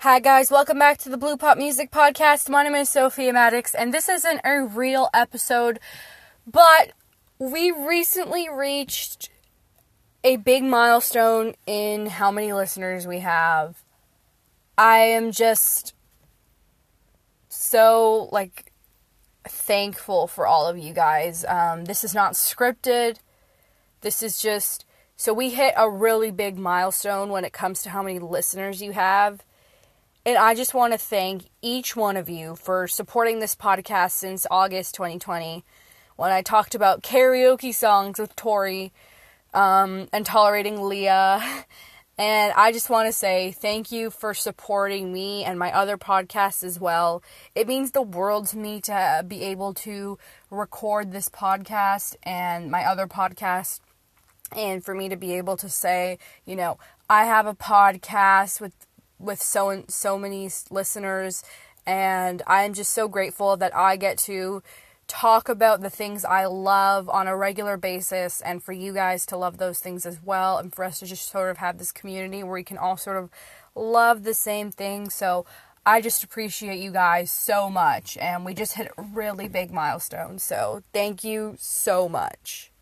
Hi, 0.00 0.20
guys, 0.20 0.50
welcome 0.50 0.78
back 0.78 0.98
to 0.98 1.08
the 1.08 1.16
Blue 1.16 1.38
Pop 1.38 1.56
Music 1.56 1.90
Podcast. 1.90 2.50
My 2.50 2.62
name 2.62 2.74
is 2.74 2.90
Sophia 2.90 3.32
Maddox, 3.32 3.74
and 3.74 3.94
this 3.94 4.10
isn't 4.10 4.42
a 4.44 4.60
real 4.62 5.08
episode, 5.14 5.80
but 6.46 6.92
we 7.38 7.70
recently 7.70 8.46
reached 8.46 9.30
a 10.22 10.36
big 10.36 10.62
milestone 10.64 11.54
in 11.66 12.06
how 12.06 12.30
many 12.30 12.52
listeners 12.52 13.06
we 13.06 13.20
have. 13.20 13.82
I 14.76 14.98
am 14.98 15.32
just 15.32 15.94
so, 17.48 18.28
like, 18.30 18.74
thankful 19.48 20.26
for 20.26 20.46
all 20.46 20.68
of 20.68 20.76
you 20.76 20.92
guys. 20.92 21.42
Um, 21.46 21.86
this 21.86 22.04
is 22.04 22.12
not 22.12 22.34
scripted, 22.34 23.16
this 24.02 24.22
is 24.22 24.42
just. 24.42 24.84
So, 25.16 25.32
we 25.32 25.50
hit 25.50 25.72
a 25.74 25.88
really 25.88 26.30
big 26.30 26.58
milestone 26.58 27.30
when 27.30 27.46
it 27.46 27.54
comes 27.54 27.82
to 27.82 27.90
how 27.90 28.02
many 28.02 28.18
listeners 28.18 28.82
you 28.82 28.92
have 28.92 29.42
and 30.26 30.36
I 30.36 30.56
just 30.56 30.74
want 30.74 30.92
to 30.92 30.98
thank 30.98 31.44
each 31.62 31.94
one 31.94 32.16
of 32.16 32.28
you 32.28 32.56
for 32.56 32.88
supporting 32.88 33.38
this 33.38 33.54
podcast 33.54 34.10
since 34.10 34.44
August 34.50 34.96
2020 34.96 35.64
when 36.16 36.32
I 36.32 36.42
talked 36.42 36.74
about 36.74 37.04
karaoke 37.04 37.72
songs 37.72 38.18
with 38.18 38.34
Tori 38.34 38.92
um, 39.54 40.08
and 40.12 40.26
tolerating 40.26 40.82
Leah. 40.82 41.40
And 42.18 42.54
I 42.56 42.72
just 42.72 42.88
want 42.88 43.08
to 43.08 43.12
say 43.12 43.52
thank 43.52 43.92
you 43.92 44.08
for 44.10 44.32
supporting 44.32 45.12
me 45.12 45.44
and 45.44 45.58
my 45.58 45.70
other 45.70 45.98
podcasts 45.98 46.64
as 46.64 46.80
well. 46.80 47.22
It 47.54 47.68
means 47.68 47.90
the 47.90 48.00
world 48.00 48.46
to 48.46 48.56
me 48.56 48.80
to 48.80 49.22
be 49.28 49.42
able 49.42 49.74
to 49.74 50.16
record 50.50 51.12
this 51.12 51.28
podcast 51.28 52.16
and 52.22 52.70
my 52.70 52.86
other 52.86 53.06
podcast 53.06 53.80
and 54.56 54.82
for 54.82 54.94
me 54.94 55.10
to 55.10 55.16
be 55.16 55.34
able 55.34 55.58
to 55.58 55.68
say, 55.68 56.18
you 56.46 56.56
know, 56.56 56.78
I 57.10 57.24
have 57.24 57.44
a 57.44 57.54
podcast 57.54 58.62
with 58.62 58.85
with 59.18 59.40
so 59.40 59.84
so 59.88 60.18
many 60.18 60.50
listeners 60.70 61.42
and 61.86 62.42
I'm 62.46 62.74
just 62.74 62.92
so 62.92 63.06
grateful 63.08 63.56
that 63.56 63.74
I 63.74 63.96
get 63.96 64.18
to 64.18 64.62
talk 65.08 65.48
about 65.48 65.80
the 65.80 65.90
things 65.90 66.24
I 66.24 66.46
love 66.46 67.08
on 67.08 67.28
a 67.28 67.36
regular 67.36 67.76
basis 67.76 68.40
and 68.40 68.62
for 68.62 68.72
you 68.72 68.92
guys 68.92 69.24
to 69.26 69.36
love 69.36 69.58
those 69.58 69.78
things 69.78 70.04
as 70.04 70.20
well 70.22 70.58
and 70.58 70.74
for 70.74 70.84
us 70.84 70.98
to 70.98 71.06
just 71.06 71.30
sort 71.30 71.50
of 71.50 71.58
have 71.58 71.78
this 71.78 71.92
community 71.92 72.42
where 72.42 72.54
we 72.54 72.64
can 72.64 72.76
all 72.78 72.96
sort 72.96 73.16
of 73.16 73.30
love 73.76 74.24
the 74.24 74.34
same 74.34 74.72
thing. 74.72 75.08
So 75.08 75.46
I 75.84 76.00
just 76.00 76.24
appreciate 76.24 76.80
you 76.80 76.90
guys 76.90 77.30
so 77.30 77.70
much 77.70 78.16
and 78.16 78.44
we 78.44 78.54
just 78.54 78.72
hit 78.72 78.90
a 78.98 79.02
really 79.02 79.46
big 79.46 79.70
milestone. 79.70 80.40
So 80.40 80.82
thank 80.92 81.22
you 81.22 81.54
so 81.58 82.08
much. 82.08 82.72